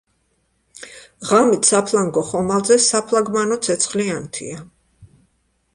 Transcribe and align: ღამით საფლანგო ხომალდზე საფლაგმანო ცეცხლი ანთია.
ღამით 1.31 1.69
საფლანგო 1.73 2.23
ხომალდზე 2.31 2.79
საფლაგმანო 2.87 3.61
ცეცხლი 3.67 4.13
ანთია. 4.19 4.65